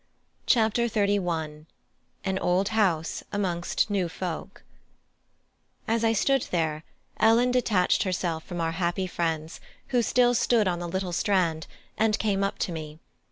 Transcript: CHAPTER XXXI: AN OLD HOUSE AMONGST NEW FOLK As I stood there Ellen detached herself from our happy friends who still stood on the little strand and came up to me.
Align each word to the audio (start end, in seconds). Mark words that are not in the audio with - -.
CHAPTER 0.47 0.85
XXXI: 0.85 1.67
AN 2.25 2.39
OLD 2.39 2.69
HOUSE 2.69 3.23
AMONGST 3.31 3.91
NEW 3.91 4.09
FOLK 4.09 4.63
As 5.87 6.03
I 6.03 6.11
stood 6.11 6.47
there 6.49 6.83
Ellen 7.19 7.51
detached 7.51 8.01
herself 8.01 8.43
from 8.43 8.59
our 8.59 8.71
happy 8.71 9.05
friends 9.05 9.59
who 9.89 10.01
still 10.01 10.33
stood 10.33 10.67
on 10.67 10.79
the 10.79 10.89
little 10.89 11.13
strand 11.13 11.67
and 11.99 12.17
came 12.17 12.43
up 12.43 12.57
to 12.65 12.71
me. 12.71 12.97